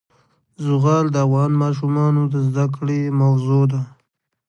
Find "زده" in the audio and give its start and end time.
2.47-2.65